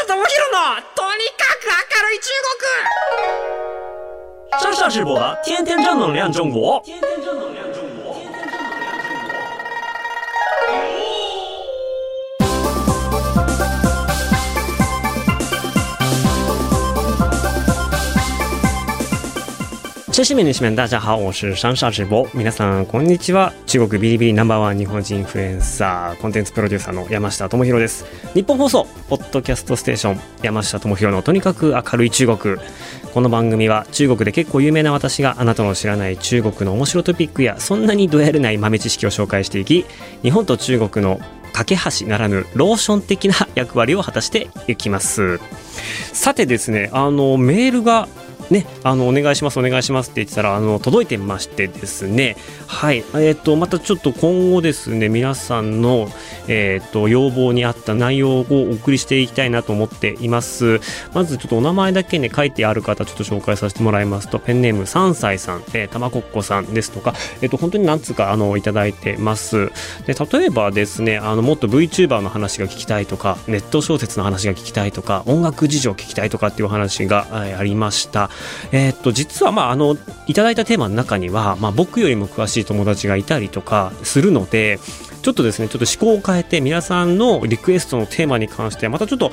[0.00, 0.24] 下智博の
[0.94, 2.62] とにかく明るい中国
[4.62, 6.82] 上上直播的天天正能量中国。
[20.11, 22.27] 中市民の市民大家好，我是上下直播。
[22.33, 23.53] 皆さんこんにちは。
[23.65, 28.05] 中国ビリビリナンバーワン日本人インフルエンサーコンテンツプロデューサーの山下智博です。
[28.33, 32.57] 日本放送ポッドキャストステーション山下智博のとにかく明るい中国。
[33.13, 39.85] この番組は中国で結構有名な私があなたの知らない中国の面白トピックやそんなにどやれない豆知識を紹介していき、
[40.23, 41.21] 日本と中国の
[41.53, 45.39] 架け橋ならぬローション的な役割を果たしていきます。
[46.11, 48.09] さてですね、あのメールが
[48.51, 52.35] ね、あのお願いしますお願いしますって言ってたらあの届いてましてですね。
[52.67, 53.05] はい。
[53.15, 56.09] えっ、とまたちょっと今後ですね皆さんの
[56.49, 60.81] えっ、と要望に合った内容をお送りしていきたいなと思っています。
[61.13, 64.37] まずちょっとお名前だけね書いてある方ちょっと紹介させてもらいますと。
[64.37, 67.13] ペンネーム3歳さん、えー、たまこっこさんですとか。
[67.41, 69.71] えっ、と本当に何つかあのいただいてます。
[70.05, 78.29] で例えばですねあのもっと VTuber の話が聞きたいとかネット小説の話が聞きたいとか音楽事情を聞きたいとかっていう話が、ありました。
[78.71, 79.97] えーっと実はまああの
[80.27, 84.79] いただいたテーマの中には、まあ、僕よりも詳しい友達がいたりとかするので
[85.21, 89.31] ちょっとですねちょっと思考を変えて皆さんのリクエストのテーマに関してまたちょっと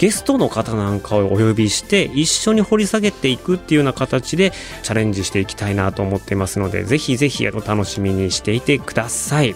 [0.00, 4.50] ゲストの方なんかをお呼びして一緒に掘り下げていくっていうような形で
[4.82, 9.54] チャレンジしていきたいなと思っていますのでぜひぜひお楽しみにしていてください。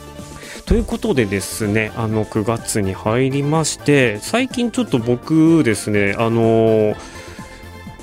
[0.66, 6.94] ということでですねあの9月に入りまして最近ちょっと僕ですねあの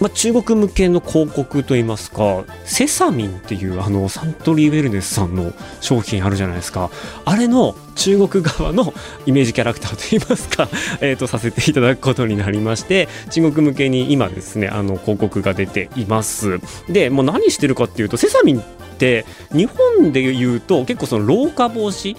[0.01, 6.89] まあ、中国向けの広告といいますかセサミンっていうあのサントリーウェルネスさんの商品あるじゃないですか。
[7.23, 8.93] あれの中国側の
[9.27, 10.67] イメージキャラクターといいますか、
[11.01, 16.59] えー、とさせていただくことになりまして中国向けに今ですねあの広告が出ています。
[16.89, 18.63] でもう何してるかっていうとセサミン
[19.01, 22.15] て日本で言うと結構その老化防止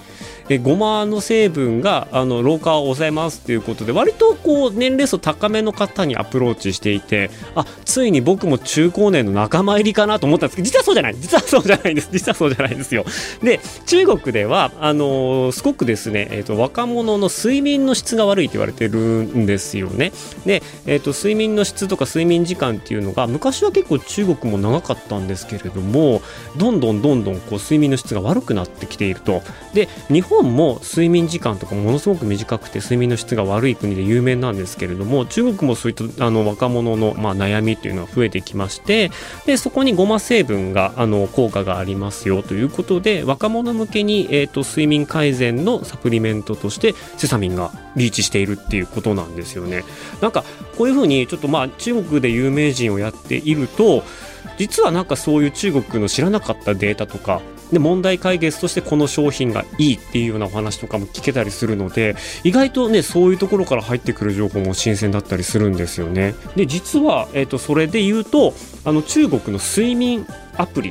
[0.49, 11.15] えごまの成分があの老化を抑えますっていうことで割とこう年齢層高めの方にアプローチしていてあついに僕も中高年の仲間入りかなと思ったんですけど実はそうじゃない。
[11.15, 12.09] 実はそうじゃないです。
[12.11, 13.05] 実はそうじゃないですよ。
[13.41, 20.11] で中国ではあのーすごくですね、えー、と若者の睡眠の質が悪いと言われてるんですよね。
[20.45, 26.21] で、えー、と睡眠の質とか睡眠時間っていうのが昔は結構中国も長かったんですけれども
[26.57, 29.41] どんどんどんどんこう睡眠の質が悪くなってきていると
[29.73, 39.11] で日本も睡眠時間とかものすごく短くて睡眠の質が悪い国で有名なんですけれども中国もそういったあの若者の、まあ、悩みっていうのは増えてきまして
[39.45, 49.83] でそこにゴマ成分があの効果がありますよということで若者向けに、え、と睡眠改善のサプリメントとしてセサミンがリーチしているっていうことなんですよね。
[50.21, 50.43] なんか
[50.77, 54.03] こういうふうにちょっとまあ中国で有名人をやっていると
[54.57, 66.35] 実はなんかそういう中国の知らなかったデータとかで問題解決としてこの商品がいいっていうようなお話とかも聞けたりするので意外とねそういうところから入ってくる情報も新鮮だったりするんですよね。
[66.55, 68.53] で実は、えー、とそれで言うと
[68.85, 70.89] あの中国の睡眠アプリ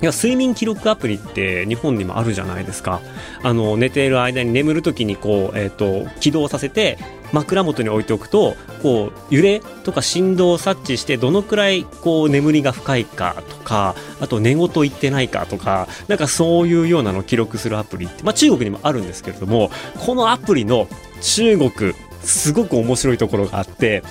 [0.00, 3.00] いや睡眠記録アプリって日本にもあるじゃないですか
[3.42, 6.98] あの寝ている間に眠る時にこう、えー、と起動させて
[7.32, 19.70] 枕元に置いておくとこう揺れとか振動を察知してどのくらいこう眠りが深いかとかあと寝言言ってないかとかなんかそういうようなのを記録するアプリって、まあ、中国にもあるんですけれども
[20.04, 20.88] このアプリの
[21.20, 24.02] 中国すごく面白いところがあって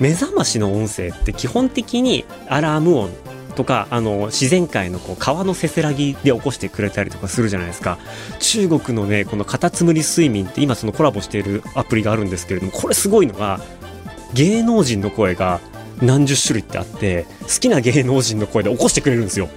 [0.00, 3.10] 目覚ましの音声って基本的にアラーム音
[3.56, 7.98] とかあの自然界のこう川のせせらぎで起こしてくれたりとかするじゃないですか。
[8.38, 13.60] 中国のねこのカタツムリ睡眠って今そのコラボしているアプリがあるんですけれどもこれすごいのが
[14.34, 15.60] 芸能人の声が
[16.02, 19.48] 何十種類ってあって好きな芸能人の声で起こしてくれるんですよ。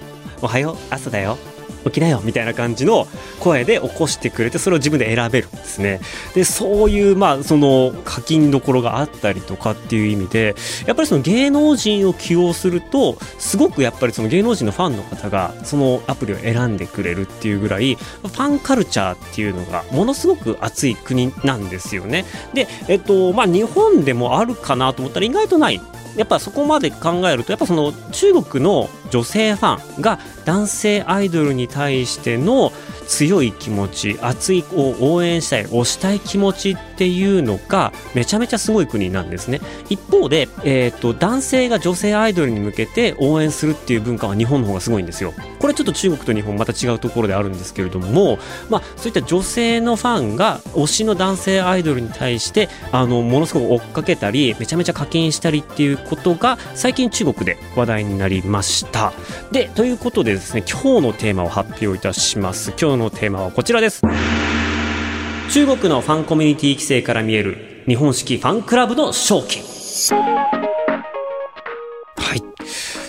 [0.42, 1.36] おはよう朝だよ。
[1.84, 3.06] 起きなよみたいな感じの
[3.40, 6.00] 声で起こしてくれてそれを自分で選べるんですね。
[6.34, 10.54] でそういうまあその課金どころがあったりとかっていう意味で
[10.86, 22.24] やっぱりその芸能人を起用するとすごくやっぱりその芸能人のファンの方がそのアプリを選んでくれるっていうぐらいファンカルチャーっていうのがものすごく熱い国なんですよね。
[22.54, 25.80] でえっとまあ日本でもあるかなと思ったら意外とない
[26.16, 32.72] やっぱそこまで考えるとやっぱその中国の女性ファンが男性アイドルに対しての
[33.06, 39.62] 強い気持ち熱いを応援したい推したい気持ちっていうのがめちゃめちゃすごい国なんですね。
[39.88, 45.32] 一方で、えーと、男性が女性アイドルに向けて応援するっていう文化は日本の方がすごいんですよ。
[45.60, 48.38] これちょっと中国と日本また違うところであるんですけれども、
[48.68, 59.14] まあ、そういった女性のファンが推しの男性アイドルに対してあのものすごく追っかけたりめちゃめちゃ課金したりっていうことが最近中国で話題になりました。
[59.52, 62.74] でということでですね今日のテーマを発表いたします。
[62.78, 64.02] 今日のテーマはこちらです。
[65.52, 69.58] 中国のファンコミュニティ規制から見える日本式ファンクラブの正気
[72.16, 72.42] はい。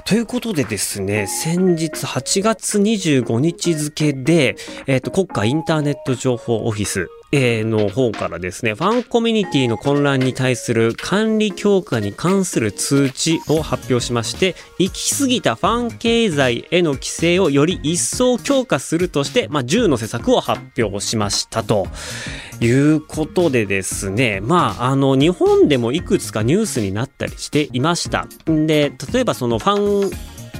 [0.05, 4.55] ということでですね、先日8月25日付で、
[4.87, 21.87] えっ、ー、と、国家インターネット情報オフィス、えの方からですね、ファンコミュニティの混乱に対する管理強化に関する通知を発表しまして、行き過ぎたファン経済への規制をより一層強化するとして、まあ、10の施策を発表しましたと。
[22.63, 28.27] いうことでですね、まあ、あの、日本でもいくつかニュースになったりしていました。
[28.51, 30.11] んで、例えばそのファン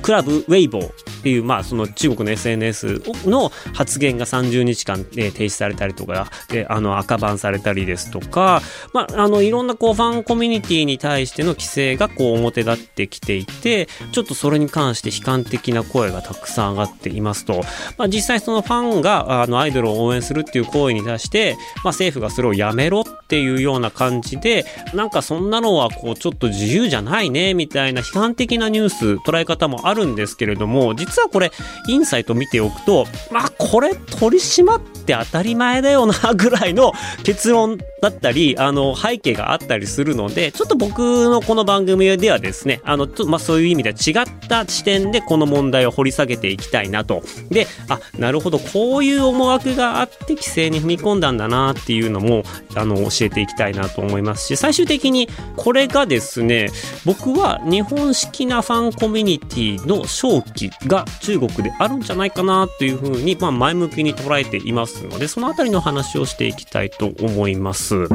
[0.01, 8.61] クラブウェイボーっていう、まあ、その中国の SNS の発言が30日間、えー、停止されたりとか、で、あの、赤バンされたりですとか、
[8.93, 17.61] まあ、あの、いろんなこう、ファンコミュニティに対しての規制がこう、表立ってきていて、ちょっとそれに関して悲観的な声がたくさん上がっていますと、
[17.97, 31.51] まあ、実際そのファンが、あの、アイドルを応援するっていう行為に対して、まあ、政府がそれをやめろっていうような感じで、なんかそんなのはこう、ちょっと自由じゃないね、みたいな批判的なニュース、捉え方もあるんですけれども、実はこれ、
[31.87, 36.93] インサイト見ておくと、まあ、これ取り締まって当たり前だよな、ぐらいの
[37.23, 40.99] 結論だったり、あの、背景があったりするので、ちょっと僕
[41.29, 47.23] のこの番組ではですね、あの、ちょまあ、そういう意味では違った視点でこの問題を掘り下げていきたいなと。
[47.49, 52.43] で、あ、なるほど、こういう思惑があって規制に踏み込んだんだなっていうのも、
[52.75, 56.69] あの、教えていきたいなと思いますし、最終的にこれがですね、
[57.05, 68.07] 僕は日本式なファンコミュニティの勝機が中国であるんじゃないかなというふうに、まあ、前向きに捉えていますので、そのあたりの話をしていきたいと思います。。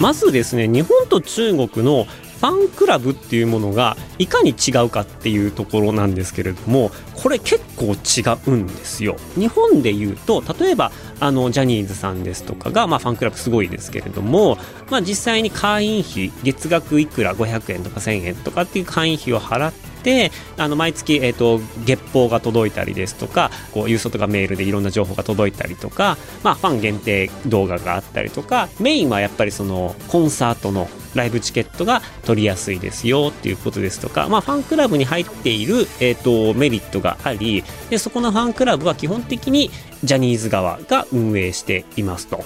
[0.00, 2.06] まずですね、日本と中国の
[2.40, 9.16] ファンクラブっていうものがいかに違うかっていうところなんですけれどもこれ結構違うんですよ。
[9.36, 14.56] 日本で言うと例えばあのジャニーズさんですとかが、まあ、ファンクラブすごいですけれども、
[14.90, 30.88] まあ、実際に会員費月額いくら500円とか1000円とかっていう会員費を払ってであの毎月、えーと、月報が届いたりですとかこう郵送とかメールでいろんな情報が届いたりとか、まあ、ファン限定動画があったりとかメインはやっぱりそのコンサートの
[31.18, 39.70] ライブチケットが取りやすいですよっていうことですとか、まあ、ファンクラブに入っている、えーと、メリットがありでそこのファンクラブは基本的に
[40.04, 42.44] ジャニーズ側が運営していますと。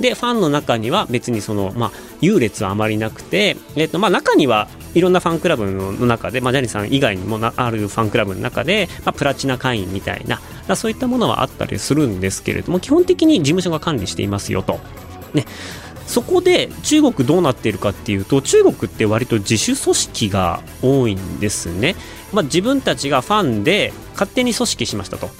[0.00, 10.40] で、ファンの中には別にその、まあ、優劣はあまりなくて、えっ、と、まあ、中にはいろんなファンクラブの中で、まあ、ジャニーさん以外にもあるファンクラブの中で、まあ、プラチナ会員みたいな、
[10.76, 14.80] そういったものはあったりするんですけれども、基本的に事務所が管理していますよと。
[15.34, 15.46] ね。
[16.12, 21.96] そこで中国どうなっているかっていうと中国って割と自主組織が多いんですね、
[22.34, 25.30] まあ、自分たちがファンで勝手に組織しましたと。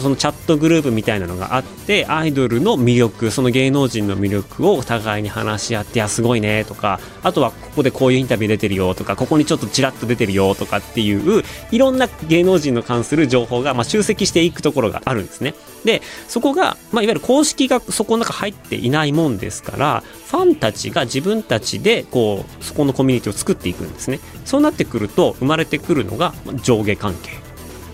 [0.00, 15.54] そのチャットグループみたいなのがあってアイドルの魅力その芸能人の魅力をお互いに話し合ってやすごいねとかあとはここでこういうインタビュー出てるよとかここにちょっとちらっと出てるよとかっていういろんな芸能人の関する情報がまあ集積していくところがあるんですね。
[15.84, 24.20] でそこが、まあ、いわゆる公式がそこの中入っていないもんですからファンたちが自分たちでこうそこのコミュニティを作っていくんですね。
[24.44, 27.47] そうなってくると生まれてくるのが上下関係。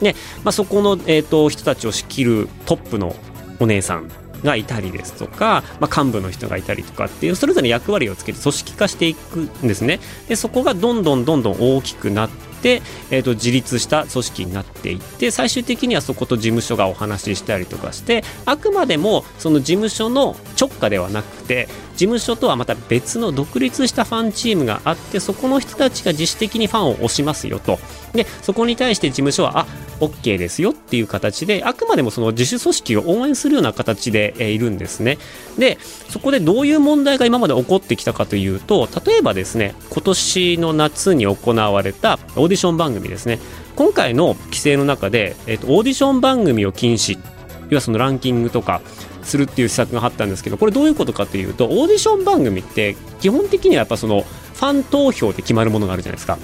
[0.05, 3.17] で、まあ、そこの、えーと、人たちを仕切るトップの
[3.59, 4.09] お姉さん
[4.45, 10.01] がいたりですとか、まあ、幹部の人がいたりとかっていうそれぞれ役割をつけて組織化していくんですね。
[10.29, 12.31] でそこがどんどんどんどん大きくなっ
[12.63, 27.79] て、えーと、自立した組織になっていって最終的にはそこと事務所がお話ししたりとかしてあくまでもその事務所の直下ではなくて事務所とはまた別の独立したファンチームがあってそこの人たちが自主的にファンを推しますよと。
[28.13, 29.67] でそこに対して事務所はあ
[30.01, 35.19] OK ですよっていう形であくまでもその自主組織を応援するような形で、えいるんですね。
[35.59, 43.39] でそこでどういう問題が今まで起こってきたかというと例えばですね今年の夏に行われたオーディション番組ですね。
[43.77, 47.19] 今回の規制の中で、えーと、オーディション番組を禁止
[47.71, 48.83] 要はそのランキングとか
[49.23, 56.39] するっていう施策があったんですけどこれどういうことかというとオーディション番組って基本的にはやっぱそのファン投票で決まるものがあるじゃないですか。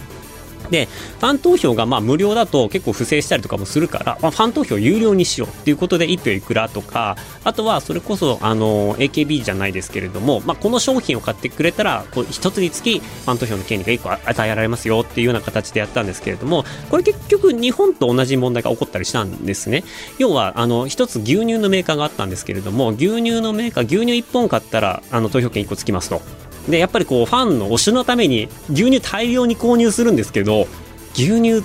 [0.70, 19.84] でファン投票がまあ無料だと結構不正したりとかもするから、まあ、ファン投票有料にしようっていうことで1票いくらとかあとはそれこそあの AKB じゃないですけれども、まあ、この商品を買ってくれたらこう1つにつきファン投票の権利が1個与えられますよっていうような形でやったんですけれどもこれ結局日本と同じ問題が起こったりしたんですね。
[20.18, 26.39] 要はあの1つ牛乳のメーカーがあったんですけれども牛乳のメーカー牛乳1本買ったらあの投票権1個つきますと。
[26.70, 30.66] でやっぱりこうファンの推しのために牛乳大量に購入するんですけど
[31.14, 31.62] 牛乳っ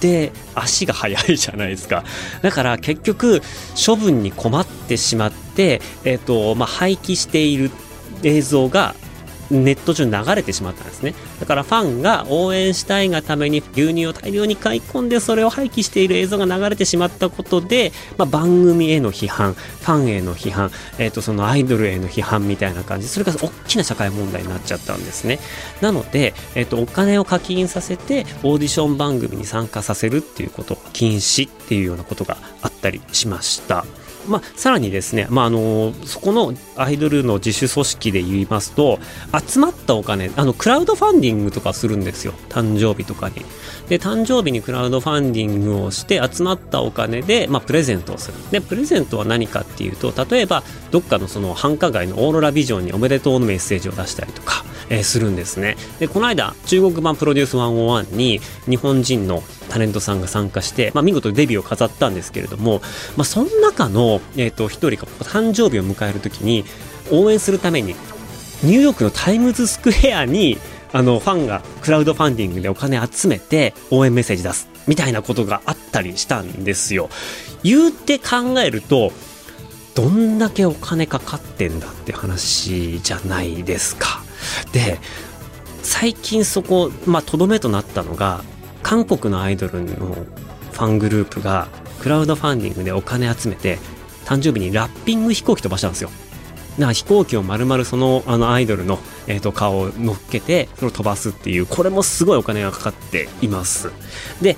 [0.00, 2.04] て足が速いじゃないですか。
[2.42, 3.42] だから結局
[3.86, 7.70] 処分に困ってしまって、えーとまあ、廃棄している
[8.22, 8.94] 映像が
[9.50, 11.14] ネット上に流れてしまったんですね。
[11.40, 23.08] だからファンが応援したいがために牛乳を大量に買い込んでそれを廃棄している映像が流れてしまったことで、まあ、番組への批判ファンへの批判、えー、とそのアイドルへの批判みたいな感じ。
[23.08, 25.38] それが大きな社会問題になっちゃったんですね。
[25.80, 33.84] なので、えー、とお金を課金させてオーディション番組に参加させるっていうこと禁止っていうようなことがあったりしました。
[34.28, 38.98] まあ、さらにですね、まあ、あのそこのアイドルの自主組織で言いますと
[39.46, 42.32] 集まったお金あのクラウドファンディングとかするんですよ。
[42.48, 43.36] 誕生日とかに。
[43.88, 48.38] で誕生日にクラウドファンディングをして集まったお金で、まあ、プレゼントをする。
[48.50, 62.80] でプレゼントは何かっていうと例えばどっかのその繁華街のオーロラビジョンにおめでとうのメッセージを出したりとかえー、するんですねでこの間中国版プロデュース101に日本人のタレントさんが参加して、まあ、見事デビューを飾ったんですけれども、
[63.16, 66.64] まあ、その中の、えーと、一人が誕生日を迎える時に
[67.10, 67.94] 応援するために
[68.62, 70.58] ニューヨークのタイムズスクエアに
[70.92, 77.10] あのファンがクラウドファンディングでお金集めて応援メッセージ出すみたいなことがあったりしたんですよ。
[77.62, 79.12] 言うて考えると
[79.94, 84.22] どんだけお金かかってんだって話じゃないですか。
[84.72, 84.98] で
[85.82, 88.42] 最近そこまあとどめとなったのが
[88.82, 90.14] 韓国のアイドルの
[90.72, 91.68] ファングループが
[92.00, 93.78] クラウドファンディングでお金集めて
[94.24, 96.10] 誕生日にラッピング飛行機飛ばしたんですよ。
[96.78, 103.90] だから飛行機を丸々そのあのアイドルの、えー、と顔を乗っけてそれを飛ばすっていうこれもすごいお金がかかっています。
[104.40, 104.56] で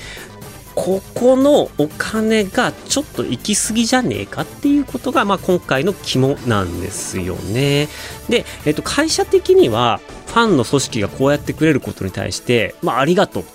[0.74, 7.88] ここのお金がちょっと行き過ぎじゃねえかっていうことが、まあ、今回の肝なんですよね。
[8.28, 13.50] で、えっと、会社的にはファンの組織がこうやってくれることに対して、まあ、ありがとうと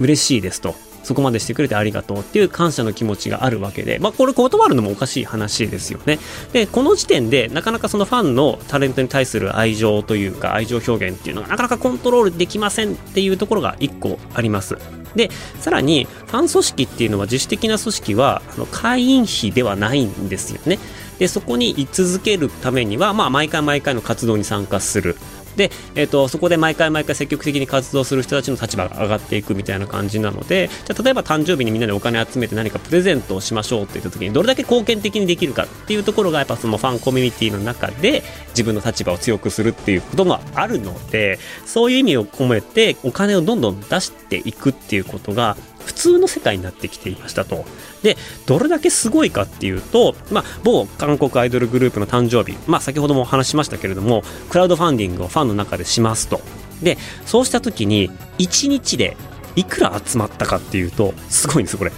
[0.00, 0.74] 嬉しいですと
[1.06, 6.18] そこまでしてくれてありがとうっていう感謝の気持ちがあるわけで、まあ、これ断るのもおかしい話ですよね。
[6.52, 14.76] で、この時点でなかなかそのファンのタレントに対する愛情というか愛情表現っていうのがなかなかコントロールできませんっていうところが1個あります。
[15.14, 20.80] で、さらにファン組織っていうのは自主的な組織はあの会員費ではないんですよね。
[21.20, 25.16] で、そこに居続けるためには、まあ、毎回毎回の活動に参加する。
[25.56, 47.64] で、えーと、そこで毎回毎回積極的に活動する人たちの立場が上がっていくみたいな感じなのでじゃ例えば誕生日にみんなでお金集めて何かプレゼントをしましょうって言った時にどれだけ貢献的にできるかっていうところがやっぱそのファンコミュニティの中で自分の立場を強くするっていうこともあるのでそういう意味を込めてお金をどんどん出していくっていうことが普通の世界になってきていましたと。
[48.02, 56.40] で、どれだけすごいかっていうと、まあ、某韓国アイドルグループの誕生日、まあ、先ほどもお話しましたけれども、クラウドファンディングをファンの中でしますと。
[56.82, 59.16] で、そうした時に、1日で
[59.54, 61.92] いくら集まったかっていうと、すごいんですよ、これ。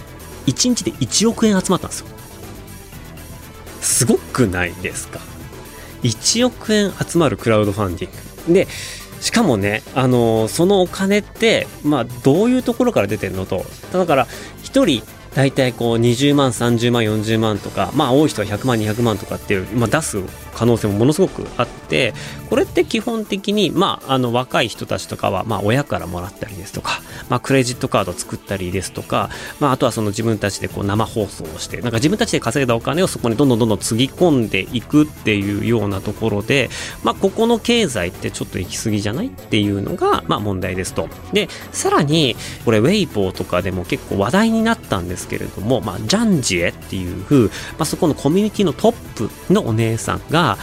[0.45, 2.07] 1日で1億円集まったんですよ。
[3.81, 5.19] すごくないですか
[6.03, 8.11] ?1 億円集まるクラウドファンディン
[8.47, 8.53] グ。
[8.53, 8.67] で、
[9.21, 14.27] しかもね、あのー、そのお金って、まあ、どういうところから出てるのと、だから、
[14.63, 20.21] 1人大体こう20万30万40万とかまあ多い人は100万200万とかっていう、まあ、出す
[20.53, 22.13] 可能性もものすごくあって
[22.49, 36.69] これって基本的に、まあ、あの若い人たちとかは、まあ、親からもらったりですとか、まあ、クレジットカード作ったりですとか、まあ、あとはその自分たちでこう生放送をしてなんか自分たちで稼いだお金をそこにどんどんどんどんつぎ込んでいくっていうようなところで、
[37.03, 41.07] まあ、ここの経済ってちょっと行き過ぎじゃないっていうのが、まあ、問題ですと。
[41.31, 50.57] でさらにこれウェイボーとかでも結構話題になったんですですけれども、まあ、ジャンジエっていう、まあ、そこのコミュニティのトップのお姉さんが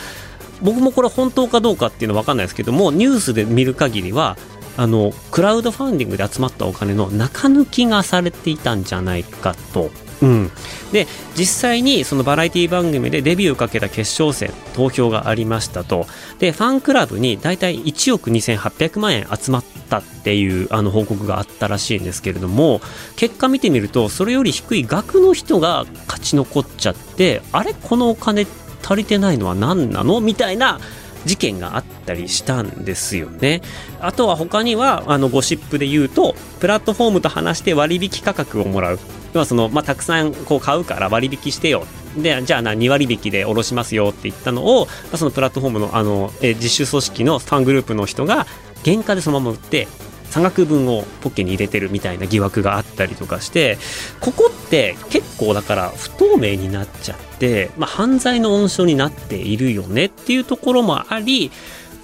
[0.62, 4.38] 僕もこれ本当かどうかっていうのは分かんないですけどもニュースで見る限りは
[4.78, 9.90] あのクラウドファンディングで集まったお金の中抜きがされていたんじゃないかと。
[10.22, 10.50] うん、
[10.92, 11.06] で
[11.36, 16.06] 実際にそのバラエティ番組でデビューをかけた決勝戦投票がありましたと。
[16.38, 22.80] でファンクラブに大体1億2800万円集まったっていうあの報告があったらしいんですけれども
[23.16, 27.74] 結果見てみるとそれより低い額の人が勝ち残っちゃってあれ？
[27.74, 28.46] このお金
[28.82, 30.20] 足りてないのは何なの？
[30.20, 30.80] みたいな
[31.26, 33.60] 事件があったりしたんですよね。
[34.00, 38.98] あとは他には、あの、ゴシップで言うと、プラットフォームと話して割引価格をもらう。
[39.34, 41.84] 要はその、まあ、たくさんこう買うから割引してよ。
[42.16, 48.46] で、じゃあな、2割引きで下ろしますよって言ったのを、そのプラットフォームの、あの、え自主組織のファングループの人が、
[48.84, 49.88] 原価でそのまま売って、
[50.30, 53.78] 差額分をポッケに入れてるみたいな疑惑があったりとかして
[54.20, 61.50] ここって結構だから不透明になっちゃって、まあ、犯罪の温床になっているよねっていうところもあり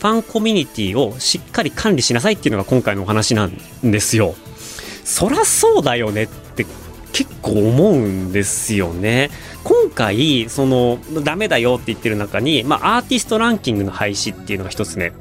[0.02, 4.34] ファンコミュニティをしっかり管理しなさいっていうのが今回のお話なんですよ。
[5.04, 6.66] そらそうだよねって
[7.12, 9.30] 結構思うんですよね。
[9.62, 15.12] 今回、その、ダメだよって言ってる中に、まあ、アーティストランキングの廃止っていうのが一つね、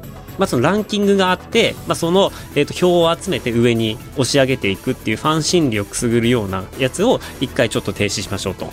[0.42, 8.68] まあ、そのランキングがあって、まあ、その、えー、と票を集めて上に押し上げていくっていうファン心理をくすぐるようなやつを一回ちょっと停止しましょうと。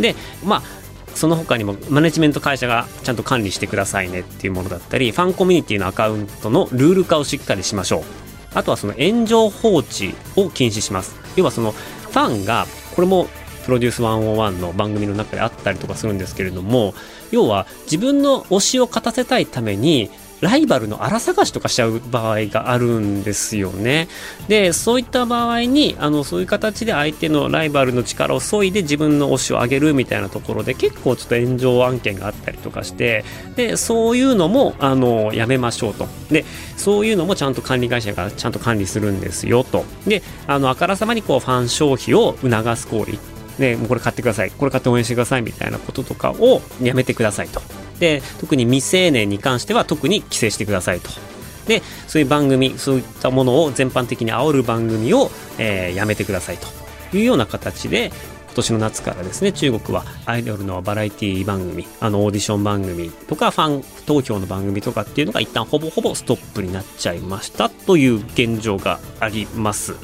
[0.00, 0.14] で、
[0.46, 0.62] まあ、
[1.14, 8.02] その他にもマネジメント会社がちゃんと管理してくださいねっていうものだったり、ファンコミュニティのアカウントのルール化をしっかりしましょう。
[8.54, 11.14] あとはその炎上放置を禁止します。
[11.36, 13.28] 要はそのファンが、これも
[13.64, 16.94] プロデュース101の番組の中であったりとかするんですけれども、
[17.30, 20.10] 要は自分の推しを勝たせたいために
[20.44, 24.08] ライバルの荒探しとかしちゃう場合があるんですよね。
[24.46, 33.24] で、そういった場合に、あの、そういう形で相手のライバルの力を削いで自分の推しを上げるみたいなところで結構ちょっと炎上案件があったりとかして、
[33.56, 36.06] で、そういうのも、あの、やめましょうと。
[36.30, 36.44] で、
[36.76, 39.86] そういうのもちゃんと管理会社がちゃんと管理するんですよと。
[40.06, 43.18] で、あの、あからさまにこう、ファン消費を促す行為。
[43.58, 44.50] ね、もうこれ買ってください。
[44.50, 47.62] これ買って応援してくださいみたいなこととかをやめてくださいと。
[47.98, 51.10] で特に未成年に関しては特に規制してくださいと。
[51.66, 56.66] でそういう番組そういったものを全般的に煽る番組を、えー、やめてくださいと
[57.16, 58.12] いうような形で
[58.54, 69.96] 今年の夏からですね、中国はアイドルのバラエティ番組、あのオーディション番組とかファン投票の番組とかっていうのが一旦ほぼほぼストップになっちゃいましたという現状があります。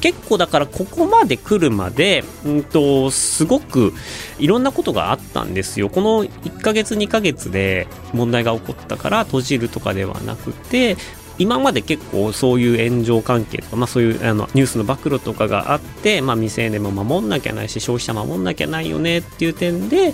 [0.00, 3.92] 結構だからここまで来るまで、うんと、すごく
[4.38, 5.90] いろんなことがあったんですよ。
[5.90, 10.96] この1ヶ月2ヶ月で問題が起こったから閉じるとかではなくて、
[11.40, 20.12] 今まで結構そういう炎上関係とか、まあ、そういうあのニュースの暴露とかがあって、まあ、未成年も守んなきゃないし消費者守んなきゃないよねっていう点で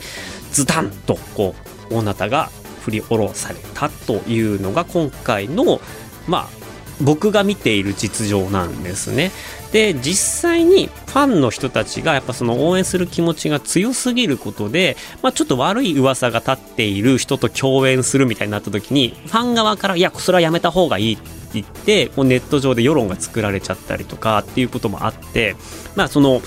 [0.52, 1.56] ズタンとこ
[1.90, 2.50] う大なたが
[2.82, 5.80] 振り下ろされたというのが今回の
[6.28, 6.65] まあ
[7.00, 9.30] 僕が見ている実情なんですね。
[9.72, 21.22] で実際にファンの人たちがやっぱその応援する気持ちが強すぎることで、まあ、ちょっと悪い噂が立っている人と共演するみたいになった時にファン側からいやそれはやめた方がいいって
[21.54, 25.56] 言ってこうネット上で世論が作られちゃったりとかっていうこともあって
[25.94, 26.46] まあそのフ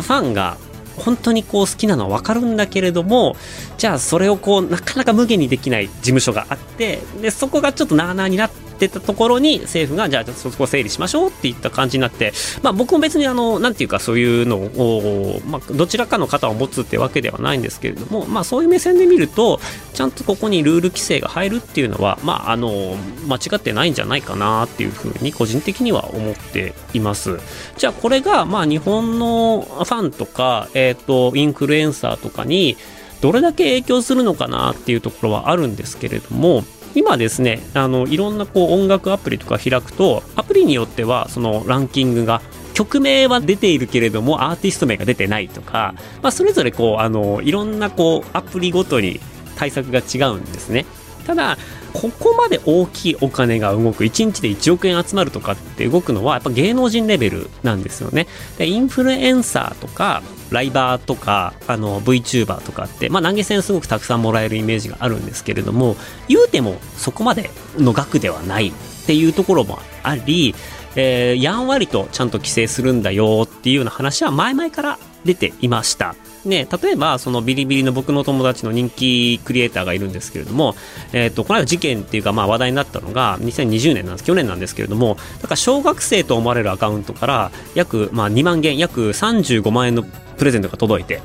[0.00, 0.56] ァンが
[0.96, 3.36] 本当にこう好きなのは分かるんだけれども
[3.78, 19.60] じゃあそれをこうなかなか無限にできない事務所があってでそこがちょっとなあなあになってってたところに政府がじゃあそこを整理しましょうっていった感じになって、まあ、僕も別にあのなんていうかそういうのを、まあ、どちらかの方を持つってわけではないんですけれども、まあ、そういう目線で見ると
[19.94, 27.38] ちゃんとここにルール規制が入るっていうのは、まあ、あの間違ってないんじゃないかなっていうふうに個人的には思っています。
[27.76, 32.76] じゃあこれがまあ日本のファンとか、えーとインフルエンサーとかに
[33.20, 36.64] どれだけ影響するのかなっていうところはあるんですけれども
[36.94, 42.42] 今ですねあのいろんなこう音楽アプリとか開くとアプリによってはそのランキングが
[42.74, 49.20] 曲名は出ているけれどもアーティスト名が出てないとか、まあ、それぞれこうあのいろんなこうアプリごとに
[49.56, 50.86] 対策が違うんですね。
[51.26, 51.56] ただ
[51.92, 58.26] ここまで大きいお金が動く1日で1億円集まるとかって動くのはやっぱ芸能人レベルなんですよね。
[58.58, 65.96] でインフルエンサーとかライバーとかあの VTuber とかって、まあ、投げ銭すごくたくさんもらえるイメージがあるんですけれども
[66.28, 68.72] 言うてもそこまでの額ではないっ
[69.06, 70.54] ていうところもあり、
[70.96, 76.14] えー、やんわりとちゃんと規制するんだよっていうような話は前々から出ていました。
[76.44, 80.74] ね、例えば、そのビリビリの僕の友達の人気クリエイターがいるんですけれども、
[81.12, 90.02] えっ、ー、と、この間事件っていうか、まあ話題になったのが、2020年なんです、去年なんですけれども、だから小学生と思われるアカウントから、約、まあ2万元、約35万円の
[90.36, 91.20] プレゼントが届いて、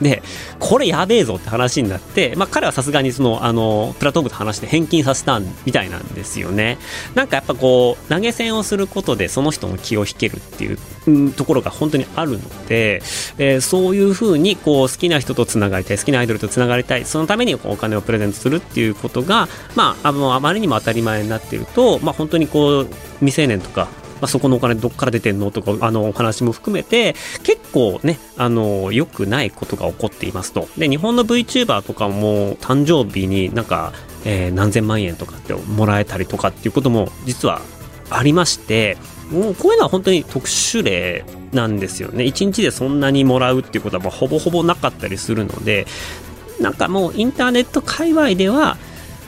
[0.00, 0.22] で、
[0.58, 6.78] これやべえぞって話になって、まあ彼はさすがにその、あの、プラトフォームと話して返金させたみたいなんですよね。
[7.14, 10.78] なんかやっぱこう、投げ銭をすることでその人の気を引けるっていう、
[11.32, 13.00] ところが本当にあるので、
[13.38, 22.88] えー、そういうふうにこう、好きな人と繋がりたい、好きなアイドルと繋がりたい、そのためにお金をプレゼントするっていうことが、まあ、あの、あまりにも当たり前になっていると、まあ本当にこう、
[23.20, 23.88] 未成年とか、
[24.22, 30.68] あ、そこのお金どっから出てんのとかあのお話も含めて結構ねあの良くないことが起こっていますと。
[30.76, 33.92] で日本の VTuber とかも誕生日になんか、
[34.24, 37.60] えー、何千万円とかってもらえたりとかっていうことも実は
[38.10, 38.96] ありまして
[39.30, 42.24] もうこういうのは本当に特殊例なんですよね。
[42.24, 45.86] 1日でそんなにもらうっていうことはほぼほぼなかったりするので
[46.60, 48.76] なんかもうインターネット界隈では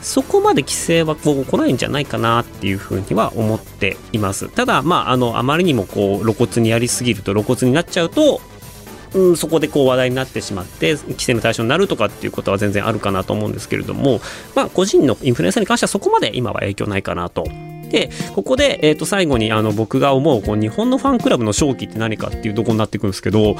[0.01, 4.49] そこまで規制はこう来ないんじゃないかなっていうふうには思っています。
[4.49, 8.41] ただ、まあ、あの、あまりにもこう露骨にやりすぎると露骨になっちゃうと、
[9.13, 14.21] うん、そこでこう話題になってしまって規制の対象になるとかっていうことは全然あるかなと思うんですけれども、
[14.55, 17.45] まあ、個人のインフルエンサーに関してはそこまで今は影響ないかなと
[17.89, 23.55] でここで、えー、と最後にあの僕が思うこう日本のファンクラブの正気って何かっていうとこになってくるんですけど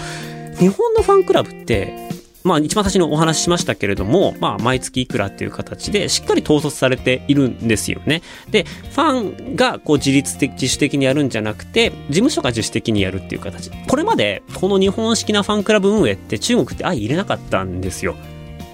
[0.59, 1.95] 日本のファンクラブって
[2.43, 8.21] まあ一番最初にお話ししましたけれども、まあ毎月いくらっていう形でしっかり統率されているんですよね。
[8.49, 13.71] で、ファンがこう自律的、自主的にやるんじゃなくて、事務所が自主的にやるっていう形。
[13.87, 18.15] これまでこの日本式なファンクラブ運営って中国って相入れなかったんですよ。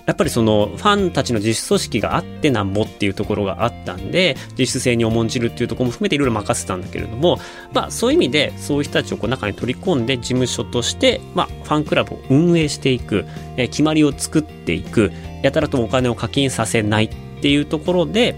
[0.06, 7.40] やっぱりそのファンたちの自主組織があってなんぼっていうところがあったんで自主性に重んじるっていうところも含めていろいろ任せたんだけれども、
[7.74, 13.26] まあ、そういう意味でそういう人たちをこう中に取り込んで事務所として、まあ、ファンクラブを運営していく、
[13.58, 17.10] えー、決まりを作っていくやたらとお金を課金させないっ
[17.42, 18.36] ていうところで、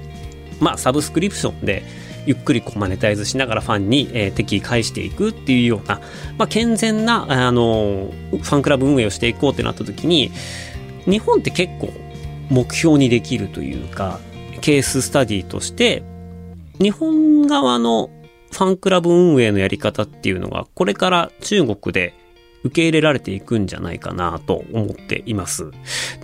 [0.59, 1.83] まあ、サブスクリプションで
[2.25, 6.01] ゆっくりこうマネタイズしながらファンに、えー、敵返していくっていうような、
[6.37, 10.31] まあ、健全な、あのファンクラブ運営をしていこうってなった時に
[11.07, 11.91] 日本って結構
[12.49, 14.19] 目標にできるというか、
[14.61, 16.03] ケーススタディとして、
[16.79, 18.09] 日本側の
[18.51, 22.13] ファンクラブ運営のやり方っていうのが、これから中国で
[22.63, 25.71] 受け入れられていくんじゃないかなと思っています。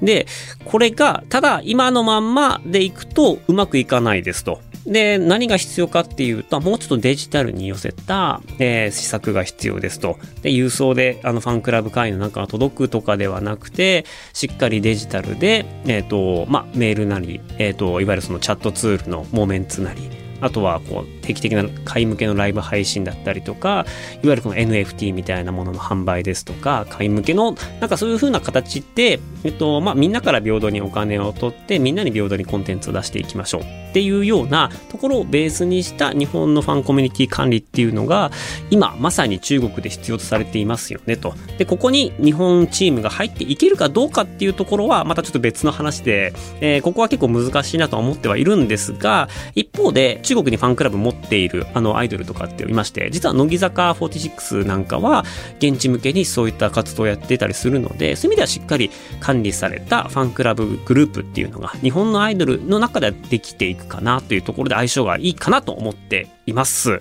[0.01, 0.27] で、
[0.65, 4.61] これが、ただ今のまんまでいくとうまくいかないですと。
[4.85, 10.17] で、何が必要かっていうと、もうちょっとデジタルに寄せた、えー、施策が必要ですと。
[10.41, 20.01] で、郵送で、あの、ファンクラブ会員の中が届くとかではなくて、しっかりデジタルで、えっ、ー、と、まあ、メールなり、えっ、ー、と、いわゆるそのチャットツールのモメンツなり、
[20.41, 23.85] あとはこう定期的な買い向けのライブ配信だったりとか、
[24.21, 33.82] いわゆるこの NFT みたいなものの販売ですとか、買い向けの、なんかそういう風な形って、えっと、まあ、みんなから平等にお金を取って、みんなに平等にコンテンツを出していきましょう。
[33.93, 38.31] っていうようなところをベースにした日本のファンコミュニティ管理っていうのが
[38.71, 41.35] 今まさに中国で必要とされていますよねと。
[41.59, 55.23] で、ここに日本チームが入っていけるかどうかっていうところはまたちょっと別の話で、えー、ここは結構難しいなとは思ってはいるんですが、一方で中国にファンクラブ持っているあのアイドルとかっていまして、実は乃木坂46なんかは
[55.59, 66.97] 現地向けにそういった活動をやってたりするので、そういう意味ではしっかり管理されたファンクラブグループっていうのが日本のアイドルの中ではできていくかなというところで相性がいいかなと思っています。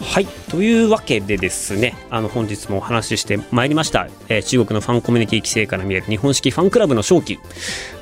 [0.00, 0.43] はい。
[0.54, 7.40] というわけでですね、あの本日もお話ししてまいりました、えー、中国のファンコミュニティ規制から見える日本式ファンクラブの正気。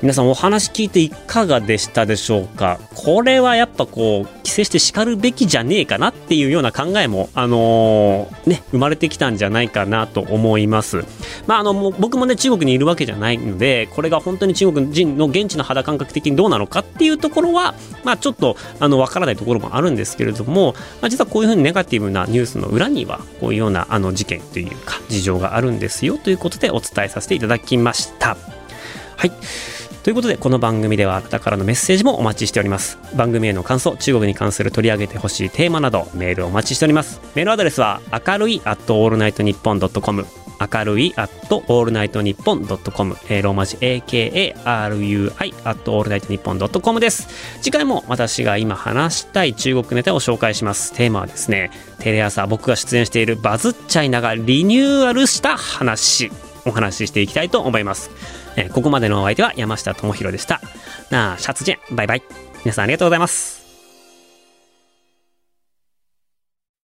[0.03, 2.79] 皆さんお話聞いていかがでしたでしょうか？
[2.93, 11.05] これはやっぱこう、規制して叱るべきじゃねえかなっていうような考えも、あのー、ね、生まれてきたんじゃないかなと思います。
[11.47, 28.37] まあ、あの、も僕もね、中国にいるわけじゃないので、これが本当に中国人の現地の肌感覚的にどうなのかっていうところは、まあ、ちょっと、あの、わからないところもあるんですけれども、まあ、実はこういうふうにネガティブなニューュースの裏にはこういうようなあの事件というか事情があるんですよということでお伝えさせていただきました。
[29.15, 29.31] はい。
[30.03, 32.97] ということで、この番組ではあなたからのメッセージもお待ちしております。
[33.15, 37.21] 番組への感想、中国に関する取り上げてほしいテーマなど、メールをお待ちしております。
[37.35, 47.27] メールアドレスは、明るい at allnightnippon.com 明るい at allnightnippon.com ローマ字 AKARUI at allnightnippon.com です。
[47.61, 50.93] 次回も私が今話したい中国ネタを紹介します。
[50.93, 56.31] テーマはですね、テレ朝僕が出演しているバズっちゃいながリニューアルした話、
[56.65, 58.09] お話ししていきたいと思います。
[58.55, 60.61] えここまでのお相手は山下智博でした。
[61.09, 62.23] なあ、シャツジェン、バイバイ。
[62.63, 63.62] 皆さんありがとうございます。